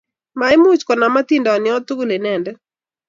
[0.39, 2.57] Maimuch konam atindoniot tukul inendet